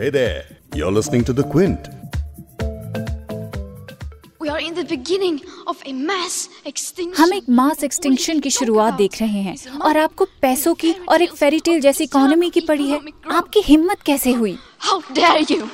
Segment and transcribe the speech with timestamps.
[0.00, 0.44] Hey there,
[0.74, 1.88] you're listening to The Quint.
[4.40, 7.14] We are in the beginning of a mass extinction.
[7.18, 11.34] हम एक mass extinction की शुरुआत देख रहे हैं और आपको पैसों की और एक
[11.36, 13.00] फेरी टेल जैसी इकोनॉमी की पड़ी है
[13.32, 14.56] आपकी हिम्मत कैसे हुई
[14.86, 15.68] How dare you?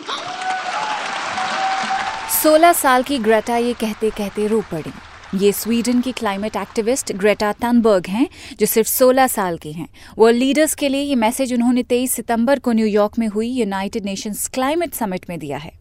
[2.43, 4.93] 16 साल की ग्रेटा ये कहते कहते रो पड़ी
[5.35, 8.29] ये स्वीडन की क्लाइमेट एक्टिविस्ट ग्रेटा थनबर्ग हैं,
[8.61, 9.89] जो सिर्फ़ 16 साल की हैं।
[10.19, 14.49] वर्ल्ड लीडर्स के लिए ये मैसेज उन्होंने 23 सितंबर को न्यूयॉर्क में हुई यूनाइटेड नेशंस
[14.49, 15.73] क्लाइमेट समिट में दिया है।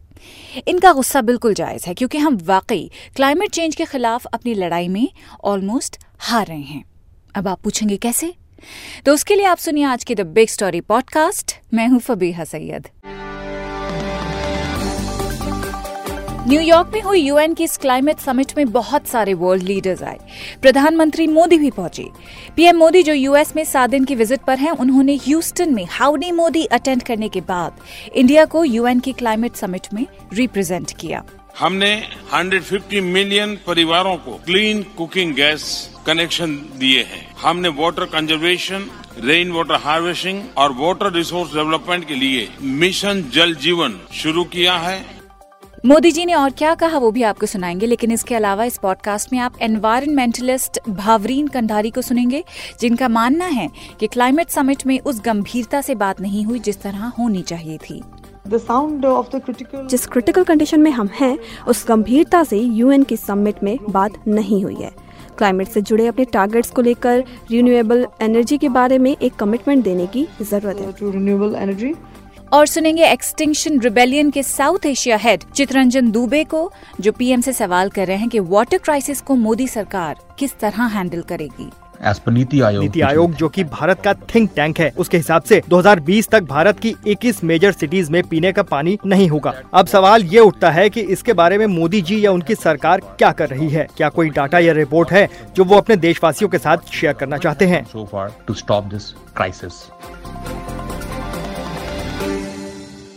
[0.68, 5.08] इनका गुस्सा बिल्कुल जायज़ है, क्योंकि हम वाकई क्लाइमेट चेंज के खिलाफ अपनी लड़ाई में
[5.44, 6.84] ऑलमोस्ट हार रहे हैं।
[7.34, 8.34] अब आप पूछेंगे कैसे?
[9.06, 12.88] तो उसके लिए आप सुनिए आज की द बिग स्टोरी पॉडकास्ट मैं हूँ फबीहा सैयद।
[16.48, 20.18] न्यूयॉर्क में हुई यूएन की इस क्लाइमेट समिट में बहुत सारे वर्ल्ड लीडर्स आए।
[20.62, 22.04] प्रधानमंत्री मोदी भी पहुँचे।
[22.56, 26.30] पीएम मोदी जो यूएस में सात दिन की विज़िट पर हैं, उन्होंने ह्यूस्टन में हाउडी
[26.32, 27.80] मोदी अटेंड करने के बाद
[28.14, 31.24] इंडिया को यूएन की क्लाइमेट समिट में रिप्रेजेंट किया।
[31.58, 31.90] हमने
[32.34, 35.66] 150 मिलियन परिवारों को क्लीन कुकिंग गैस
[36.06, 38.88] कनेक्शन दिए हैं। हमने water conservation
[39.24, 45.15] rain water harvesting और वाटर रिसोर्स डेवलपमेंट के लिए मिशन जल जीवन शुरू किया है।
[45.86, 49.32] मोदी जी ने और क्या कहा वो भी आपको सुनाएँगे लेकिन इसके अलावा इस पॉडकास्ट
[49.32, 52.44] में आप एनवायरमेंटलिस्ट भावरीन कंधारी को सुनेंगे
[52.80, 53.70] जिनका मानना है
[54.00, 58.02] कि क्लाइमेट समिट में उस गंभीरता से बात नहीं हुई जिस तरह होनी चाहिए थी।
[58.48, 63.02] The sound of the critical जिस क्रिटिकल कंडीशन में हम हैं उस गंभीरता से यूएन
[63.02, 64.90] की समिट में बात नहीं हुई है।
[65.38, 70.06] क्लाइमेट से जुड़े अपने टारगेट्स को लेकर रिन्यूएबल एनर्जी के बारे में एक कमिटमेंट देने
[70.06, 70.92] की ज़रूरत है.
[72.52, 77.88] और सुनेंगे एक्सटिंक्शन रिबेलियन के South Asia head Chitranjan Dubey को जो पीएम से सवाल
[77.88, 81.70] कर रहे हैं कि वाटर क्राइसिस को मोदी सरकार किस तरह हैंडल करेगी।
[82.02, 85.42] एज पर नीति आयोग नीति आयोग जो कि भारत का थिंक टैंक है उसके हिसाब
[85.42, 89.86] से 2020 तक भारत की 21 मेजर सिटीज़ में पीने का पानी नहीं होगा। अब
[89.86, 93.48] सवाल ये उठता है कि इसके बारे में मोदी जी या उनकी सरकार क्या कर
[93.48, 93.86] रही है?
[93.96, 97.66] क्या कोई डाटा या रिपोर्ट है जो वो अपने देशवासियों के साथ शेयर करना चाहते
[97.66, 97.84] हैं?
[97.84, 98.04] So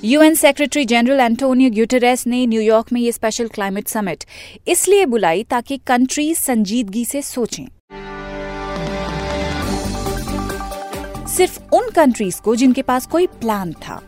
[0.04, 4.24] UN secretary general Antonio Guterres ने न्यूयॉर्क में ये स्पेशल क्लाइमेट समिट
[4.68, 7.66] इसलिए बुलाई ताकि कंट्रीज़ संजीदगी से सोचें।
[11.28, 14.02] सिर्फ़ उन कंट्रीज़ को जिनके पास कोई प्लान था।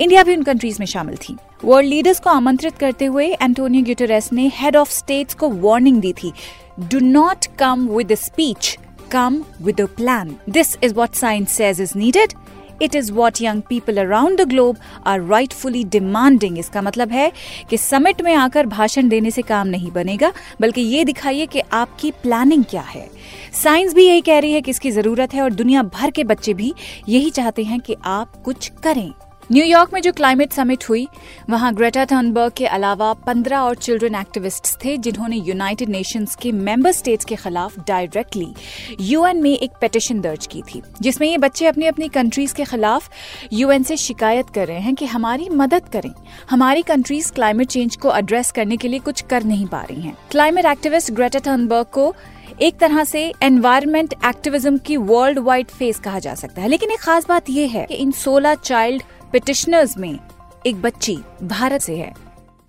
[0.00, 4.32] इंडिया भी उन कंट्रीज़ में शामिल थी। वर्ल्ड लीडर्स को आमंत्रित करते हुए एंटोनियो ग्यूटेरेस
[4.32, 6.32] ने हेड ऑफ़ स्टेट्स को वार्निंग दी थी
[6.80, 8.78] do not come with speech
[9.10, 12.32] come with a plan this is what science says is needed
[12.82, 14.76] it is what young people around the globe
[15.06, 17.30] are rightfully demanding इसका मतलब है
[17.70, 22.10] कि summit में आकर भाषण देने से काम नहीं बनेगा, बल्कि ये दिखाइए कि आपकी
[22.22, 23.08] प्लानिंग क्या है।
[23.54, 26.54] साइंस भी यही कह रही है कि इसकी ज़रूरत है और दुनिया भर के बच्चे
[26.54, 26.72] भी
[27.08, 29.10] यही चाहते हैं कि आप कुछ करें।
[29.52, 31.08] न्यूयॉर्क में जो क्लाइमेट समिट हुई,
[31.50, 36.92] वहाँ ग्रेटा थर्नबर्ग के अलावा 15 और चिल्ड्रन एक्टिविस्ट्स थे, जिन्होंने यूनाइटेड नेशंस के मेंबर
[36.92, 38.54] स्टेट्स के खिलाफ डायरेक्टली
[39.00, 43.10] यूएन में एक पिटिशन दर्ज की थी, जिसमें ये बच्चे अपनी अपनी कंट्रीज़ के खिलाफ
[43.52, 46.10] यूएन से शिकायत कर रहे हैं कि हमारी मदद करें।
[46.50, 50.16] हमारी कंट्रीज़ क्लाइमेट चेंज को एड्रेस करने के लिए कुछ कर नहीं पा रही हैं।
[50.30, 52.14] क्लाइमेट एक्टिविस्ट ग्रेटा थर्नबर्ग को
[52.62, 56.98] एक तरह से एनवायरमेंट एक्टिविज्म की वर्ल्ड वाइड फेस कहा जा सकता है। लेकिन एक
[56.98, 59.02] खास बात यह है कि इन 16 चाइल्ड
[59.34, 60.18] पिटिशनर्स में
[60.66, 62.12] एक बच्ची भारत से है।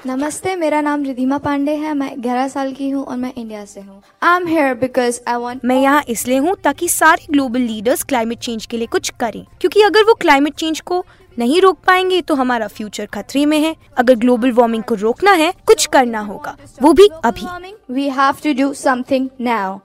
[0.05, 3.81] नमस्ते मेरा नाम रिधिमा पांडे है। मैं 11 साल की हूँ और मैं इंडिया से
[3.81, 8.03] हूँ। I am here because I want मैं यहाँ इसलिए हूँ ताकि सारे ग्लोबल लीडर्स
[8.03, 11.03] क्लाइमेट चेंज के लिए कुछ करें। क्योंकि अगर वो क्लाइमेट चेंज को
[11.37, 15.53] नहीं रोक पाएँगे तो हमारा फ्यूचर खतरे में है। अगर ग्लोबल वार्मिंग को रोकना है
[15.67, 19.77] कुछ करना होगा। वो भी अभी। We have to do something now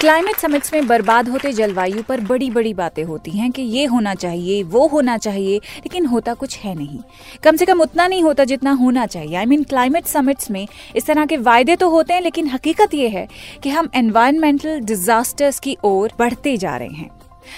[0.00, 4.14] climate summits में बर्बाद होते जलवायु पर बड़ी बड़ी बातें होती हैं कि ये होना
[4.14, 6.98] चाहिए, वो होना चाहिए, लेकिन होता कुछ है नहीं।
[7.42, 11.06] कम से कम उतना नहीं होता जितना होना चाहिए। आई मीन क्लाइमेट समिट्स में इस
[11.06, 13.26] तरह के वायदे तो होते हैं, लेकिन हकीकत ये है
[13.62, 17.10] कि हम एनवायरमेंटल डिजास्टर्स की ओर बढ़ते जा रहे हैं।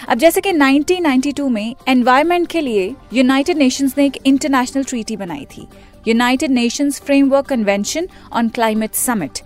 [0.08, 5.46] अब जैसे कि 1992 में एनवायरमेंट के लिए यूनाइटेड नेशंस ने एक इंटरनेशनल ट्रीटी बनाई
[5.56, 5.68] थी।
[6.06, 9.38] United Nations framework convention on climate summit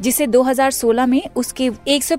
[0.00, 2.16] जिसे 2016 में उसके एक सौ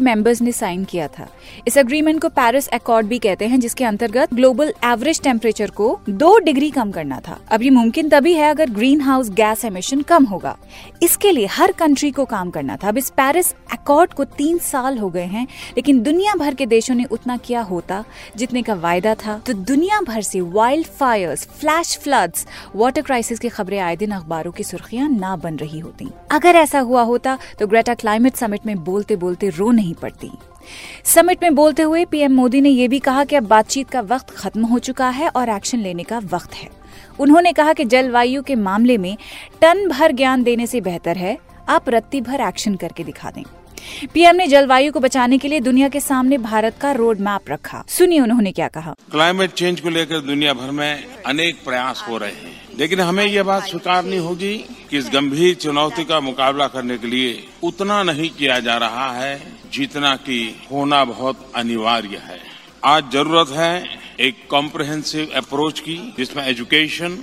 [0.00, 1.28] मेंबर्स ने साइन किया था।
[1.66, 6.38] इस अग्रीमेंट को पेरिस अकॉर्ड भी कहते हैं, जिसके अंतर्गत ग्लोबल एवरेज टेम्परेचर को दो
[6.38, 10.24] डिग्री कम करना था। अब ये मुमकिन तभी है अगर ग्रीन हाउस गैस एमिशन कम
[10.24, 10.56] होगा।
[11.02, 14.98] इसके लिए हर कंट्री को काम करना था। अब इस पेरिस अकॉर्ड को तीन साल
[14.98, 15.46] हो गए हैं,
[15.76, 18.04] लेकिन दुनिया भर के देशों ने उतना किया होता,
[18.36, 20.40] जितने का वायदा था। तो दुनिया भर से
[20.86, 22.46] wildfires flash floods
[22.76, 26.80] water crisis की खबरें आए दिन अखबारों की सुर्खियाँ ना बन रही होती। अगर ऐसा
[26.80, 30.30] हुआ होता तो ग्रेटा क्लाइमेट समिट में बोलते बोलते रो नहीं पड़ती।
[31.04, 34.30] समिट में बोलते हुए पीएम मोदी ने यह भी कहा कि अब बातचीत का वक्त
[34.30, 36.68] खत्म हो चुका है और एक्शन लेने का वक्त है।
[37.20, 39.16] उन्होंने कहा कि जलवायु के मामले में
[39.60, 41.38] टन भर ज्ञान देने से बेहतर है।
[41.68, 43.42] आप रत्ती भर एक्शन करके दिखा दें।
[44.14, 47.84] पीएम ने जलवायु को बचाने के लिए दुनिया के सामने भारत का रोड मैप रखा।
[47.88, 52.30] सुनिए उन्होंने क्या कहा। क्लाइमेट चेंज को लेकर दुनिया भर में अनेक प्रयास हो रहे
[52.30, 54.54] हैं। लेकिन हमें यह बात स्वीकारनी होगी
[54.90, 59.52] कि इस गंभीर चुनौती का मुकाबला करने के लिए उतना नहीं किया जा रहा है
[59.72, 62.40] जितना कि होना बहुत अनिवार्य है।
[62.84, 67.18] आज ज़रूरत है एक कॉम्प्रहेंसिव अप्रोच की, जिसमें एजुकेशन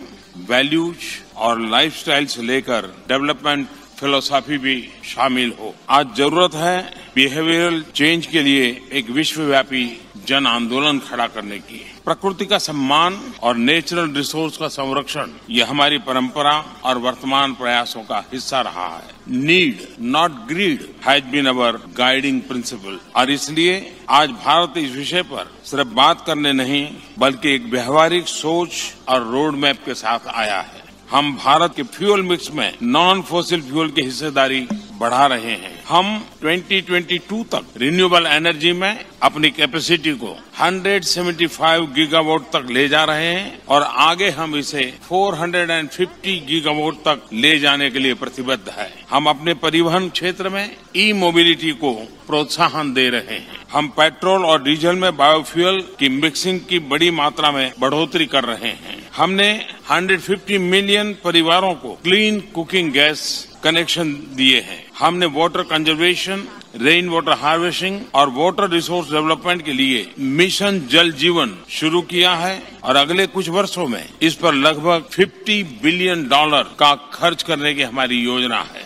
[0.49, 0.97] वैल्यूज़
[1.35, 3.67] और लाइफस्टाइल से लेकर डेवलपमेंट
[3.99, 4.75] फिलोसॉफी भी
[5.05, 6.79] शामिल हो। आज ज़रूरत है
[7.15, 9.85] बिहेवियरल चेंज के लिए एक विश्वव्यापी
[10.27, 15.97] जन आंदोलन खड़ा करने की। प्रकृति का सम्मान और नेचुरल रिसोर्स का संरक्षण ये हमारी
[15.99, 16.53] परंपरा
[16.85, 22.99] और वर्तमान प्रयासों का हिस्सा रहा है। Need not greed has been our guiding principle
[23.15, 23.75] और इसलिए
[24.09, 26.87] आज भारत इस विषय पर सिर्फ़ बात करने नहीं,
[27.19, 28.71] बल्कि एक व्यवहारिक सोच
[29.07, 33.61] और रोड मैप के साथ आया है। हम भारत के फ्यूल मिक्स में नॉन फोसिल
[33.61, 34.67] फ्यूल की हिस्सेदारी
[34.97, 36.07] बढ़ा रहे हैं। हम
[36.43, 40.31] 2022 तक रिन्यूएबल एनर्जी में अपनी कैपेसिटी को
[40.61, 47.57] 175 गीगावाट तक ले जा रहे हैं और आगे हम इसे 450 गीगावाट तक ले
[47.59, 51.93] जाने के लिए प्रतिबद्ध है। हम अपने परिवहन क्षेत्र में ई मोबिलिटी को
[52.27, 57.51] प्रोत्साहन दे रहे हैं। हम पेट्रोल और डीजल में बायोफ्यूल की मिक्सिंग की बड़ी मात्रा
[57.51, 59.49] में बढ़ोतरी कर रहे हैं। हमने
[59.91, 63.23] 150 मिलियन परिवारों को क्लीन कुकिंग गैस
[63.63, 70.05] कनेक्शन दिए हैं। हमने water conservation rain water harvesting और वाटर रिसोर्स डेवलपमेंट के लिए
[70.19, 75.61] मिशन जल जीवन शुरू किया है और अगले कुछ वर्षों में इस पर लगभग 50
[75.83, 78.83] बिलियन डॉलर का खर्च करने की हमारी योजना है।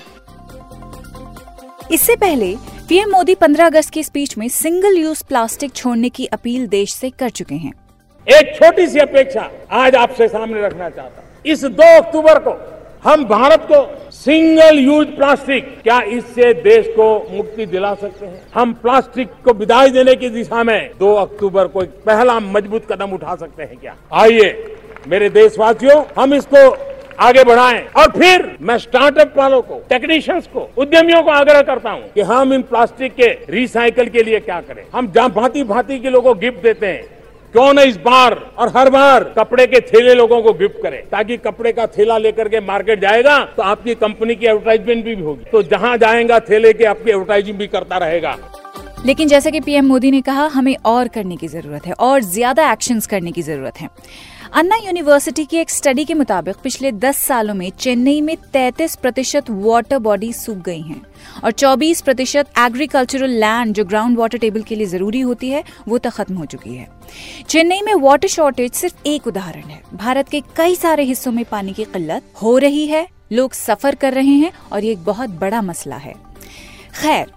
[1.92, 2.56] इससे पहले
[2.90, 7.10] पीएम मोदी 15 अगस्त की स्पीच में सिंगल यूज़ प्लास्टिक छोड़ने की अपील देश से
[7.10, 7.74] कर चुके हैं।
[8.28, 12.52] एक छोटी सी अपेक्षा आज आपसे सामने रखना चाहता हूँ। इस 2 अक्टूबर को
[13.04, 18.42] हम भारत को सिंगल यूज़ प्लास्टिक क्या इससे देश को मुक्ति दिला सकते हैं?
[18.56, 23.14] हम प्लास्टिक को विदाई देने की दिशा में 2 अक्टूबर को एक पहला मज़बूत कदम
[23.14, 23.96] उठा सकते हैं क्या?
[24.14, 24.52] आइए,
[25.08, 26.70] मेरे देशवासियों, हम इसको
[27.20, 32.12] आगे बढ़ाएँ। और फिर मैं स्टार्टअप वालों को टेक्नीशियंस को, उद्यमियों को आग्रह करता हूँ
[32.14, 34.84] कि हम इन प्लास्टिक के रिसाइकल के लिए क्या करें?
[34.96, 37.19] हम जहाँ भांति भांति के लोगों को गिफ्ट देते हैं।
[37.54, 41.00] क्यों न इस बार और हर बार कपड़े के थैले लोगों को गिफ्ट करें?
[41.10, 45.46] ताकि कपड़े का थैला लेकर के मार्केट जाएगा तो आपकी कंपनी की एडवर्टाइजमेंट भी होगी।
[45.52, 48.38] तो जहाँ जाएगा, थैले के आपकी एडवर्टाइजिंग भी करता रहेगा।
[49.06, 52.72] लेकिन जैसे कि पीएम मोदी ने कहा, हमें और करने की ज़रूरत है और ज़्यादा
[52.72, 53.90] एक्शंस करने की ज़रूरत है।
[54.54, 59.50] अन्ना यूनिवर्सिटी की एक स्टडी के मुताबिक पिछले 10 सालों में चेन्नई में 33 प्रतिशत
[59.50, 61.02] वाटर बॉडी सूख गई हैं
[61.44, 65.98] और 24 प्रतिशत एग्रीकल्चरल लैंड जो ग्राउंड वाटर टेबल के लिए ज़रूरी होती है, वो
[65.98, 66.88] तो खत्म हो चुकी है।
[67.50, 71.74] चेन्नई में वाटर शॉर्टेज सिर्फ़ एक उदाहरण है। भारत के कई सारे हिस्सों में पानी
[71.74, 75.62] की किल्लत हो रही है, लोग सफ़र कर रहे हैं और ये एक बहुत बड़ा
[75.62, 76.14] मसला है।
[77.02, 77.32] खैर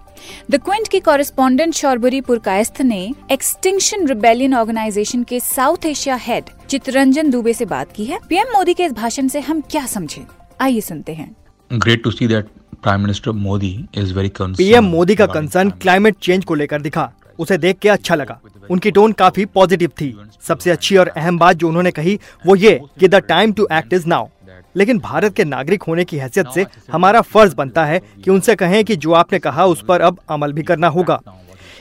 [0.50, 7.30] द क्विंट की कॉरेस्पॉन्डेंट शौरबुरी पुरकायस्थ ने एक्सटिंक्शन रिबेलियन ऑर्गेनाइजेशन के South Asia head Chitranjan
[7.30, 10.24] Dubey से बात की है। पीएम मोदी के इस भाषण से हम क्या समझे?
[10.60, 11.34] आइए सुनते हैं।
[11.70, 12.46] Great to see that
[12.82, 17.58] prime minister Modi is very PM Modi का कंसर्न क्लाइमेट चेंज को लेकर दिखा। उसे
[17.58, 18.40] देख के अच्छा लगा।
[18.70, 22.80] उनकी टोन काफ़ी पॉजिटिव थी। सबसे अच्छी और अहम बात जो उन्होंने कही वो ये
[23.00, 24.26] कि the time to act is now
[24.74, 28.82] लेकिन भारत के नागरिक होने की हैसियत से हमारा फ़र्ज़ बनता है कि उनसे कहें
[28.84, 31.20] कि जो आपने कहा उस पर अब अमल भी करना होगा।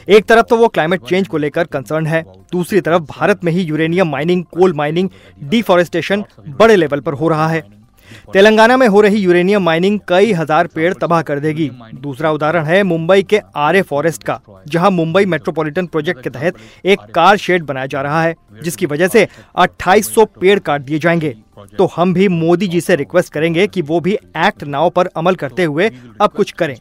[0.07, 3.61] एक तरफ़ तो वो क्लाइमेट चेंज को लेकर कंसर्न है दूसरी तरफ़ भारत में ही
[3.61, 5.09] uranium mining coal mining
[5.43, 7.63] deforestation बड़े लेवल पर हो रहा है।
[8.33, 12.81] तेलंगाना में हो रही यूरेनियम माइनिंग कई हज़ार पेड़ तबाह कर देगी। दूसरा उदाहरण है
[12.83, 16.55] मुंबई के आरे फॉरेस्ट का जहाँ मुंबई मेट्रोपॉलिटन प्रोजेक्ट के तहत
[16.85, 21.35] एक कार शेड बनाया जा रहा है जिसकी वजह से 2800 पेड़ काट दिए जाएँगे।
[21.77, 25.35] तो हम भी मोदी जी से रिक्वेस्ट करेंगे कि वो भी एक्ट नाव पर अमल
[25.35, 25.89] करते हुए
[26.21, 26.75] अब कुछ करें।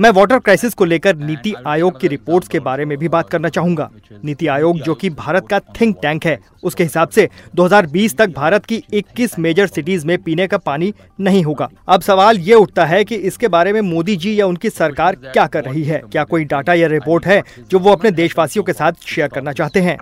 [0.00, 3.48] मैं वाटर क्राइसिस को लेकर नीति आयोग की रिपोर्ट्स के बारे में भी बात करना
[3.48, 3.90] चाहूँगा।
[4.24, 8.64] नीति आयोग जो कि भारत का थिंक टैंक है उसके हिसाब से 2020 तक भारत
[8.64, 13.04] की 21 मेजर सिटीज़ में पीने का पानी नहीं होगा। अब सवाल ये उठता है
[13.04, 16.02] कि इसके बारे में मोदी जी या उनकी सरकार क्या कर रही है?
[16.12, 19.80] क्या कोई डाटा या रिपोर्ट है जो वो अपने देशवासियों के साथ शेयर करना चाहते
[19.80, 19.98] हैं?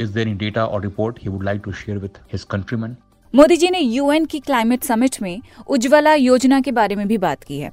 [0.00, 2.94] Is there any data or report he would like to share with his countrymen?
[3.34, 7.42] Modi ji ने यूएन की क्लाइमेट समिट में उज्ज्वला योजना के बारे में भी बात
[7.44, 7.72] की है।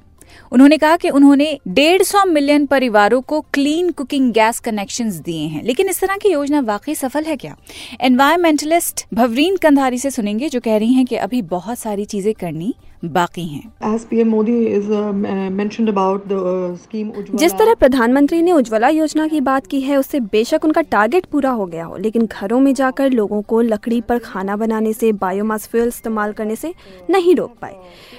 [0.52, 5.62] उन्होंने कहा कि उन्होंने डेढ़ सौ मिलियन परिवारों को क्लीन कुकिंग गैस कनेक्शन दिए हैं।
[5.62, 7.56] लेकिन इस तरह की योजना वाकई सफल है क्या?
[8.00, 12.74] एनवायरमेंटलिस्ट भवरीन कंधारी से सुनेंगे, जो कह रही हैं कि अभी बहुत सारी चीज़ें करनी
[13.04, 17.34] बाकी हैं। As PM Modi is uh, m- mentioned about the uh, scheme Ujjwala.
[17.34, 21.50] जिस तरह प्रधानमंत्री ने उज्ज्वला योजना की बात की है उससे बेशक उनका टारगेट पूरा
[21.50, 25.68] हो गया हो लेकिन घरों में जाकर लोगों को लकड़ी पर खाना बनाने से बायोमास
[25.68, 26.74] फ्यूल इस्तेमाल करने से
[27.10, 27.76] नहीं रोक पाए।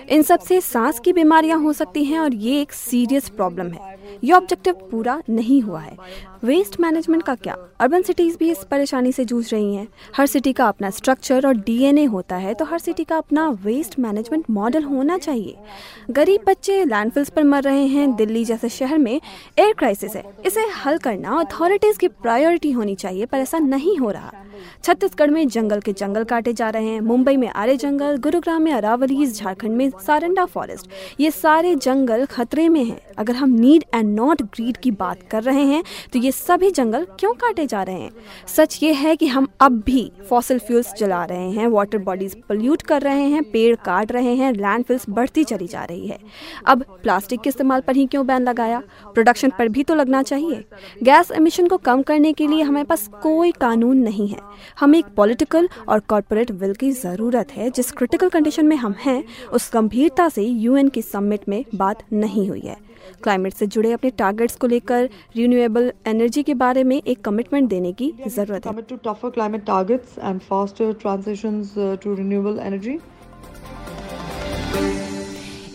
[0.09, 4.33] इन सबसे सांस की बीमारियाँ हो सकती हैं और ये एक सीरियस प्रॉब्लम है। ये
[4.33, 5.97] ऑब्जेक्टिव पूरा नहीं हुआ है।
[6.43, 7.55] वेस्ट मैनेजमेंट का क्या?
[7.79, 11.57] अर्बन सिटीज़ भी इस परेशानी से जूझ रही हैं। हर सिटी का अपना स्ट्रक्चर और
[11.57, 15.55] डीएनए होता है तो हर सिटी का अपना वेस्ट मैनेजमेंट मॉडल होना चाहिए।
[16.12, 20.65] गरीब बच्चे लैंडफिल्स पर मर रहे हैं, दिल्ली जैसे शहर में एयर क्राइसिस है। इसे
[20.85, 24.33] हल करना अथॉरिटीज की प्रायोरिटी होनी चाहिए, पर ऐसा नहीं हो रहा।
[24.84, 28.72] छत्तीसगढ़ में जंगल के जंगल काटे जा रहे हैं। मुंबई में आरे जंगल, गुरुग्राम में
[28.74, 30.89] अरावलीज झारखंड में सारंडा फॉरेस्ट।
[31.20, 35.43] ये सारे जंगल खतरे में हैं। अगर हम नीड एंड नॉट ग्रीड की बात कर
[35.43, 38.12] रहे हैं तो ये सभी जंगल क्यों काटे जा रहे हैं?
[38.48, 42.82] सच ये है कि हम अब भी फॉसिल फ्यूल्स जला रहे हैं वाटर बॉडीज पोल्यूट
[42.82, 46.17] कर रहे हैं, पेड़ काट रहे हैं लैंडफिल्स बढ़ती चली जा रही है।
[46.65, 48.82] अब प्लास्टिक के इस्तेमाल पर ही क्यों बैन लगाया?
[49.05, 50.63] प्रोडक्शन पर भी तो लगना चाहिए।
[51.03, 54.39] गैस एमिशन को कम करने के लिए हमारे पास कोई कानून नहीं है।
[54.79, 59.24] हमें एक पॉलिटिकल और कॉरपोरेट विल की ज़रूरत है। जिस क्रिटिकल कंडीशन में हम हैं
[59.53, 62.77] उस गंभीरता से यूएन की समिट में बात नहीं हुई है।
[63.24, 67.91] क्लाइमेट से जुड़े अपने टारगेट्स को लेकर रिन्यूएबल एनर्जी के बारे में एक कमिटमेंट देने
[67.93, 73.00] की ज़रूरत है। Commit to tougher climate targets and faster transitions uh, to renewable energy.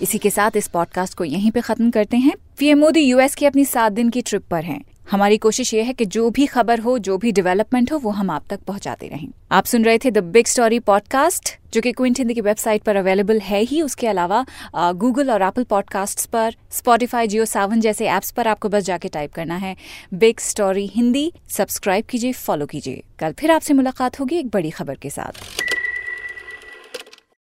[0.02, 3.47] इसी के साथ इस पॉडकास्ट को यहीं पे खत्म करते हैं। पीएम मोदी यूएस की
[3.47, 6.80] अपनी सात दिन की ट्रिप पर हैं। हमारी कोशिश ये है कि जो भी खबर
[6.80, 10.10] हो, जो भी डेवलपमेंट हो, वो हम आप तक पहुंचाते रहें। आप सुन रहे थे
[10.10, 14.06] द बिग स्टोरी पॉडकास्ट जो कि क्विंट हिंदी की वेबसाइट पर अवेलेबल है ही। उसके
[14.06, 14.44] अलावा
[14.76, 19.32] गूगल और एप्पल पॉडकास्ट पर स्पॉटिफाई जियो सावन जैसे एप्स पर आपको बस जाके टाइप
[19.32, 19.74] करना है।
[20.14, 24.94] बिग स्टोरी हिंदी सब्सक्राइब कीजिए फॉलो कीजिए। कल फिर आपसे मुलाकात होगी एक बड़ी खबर
[24.94, 25.44] के साथ।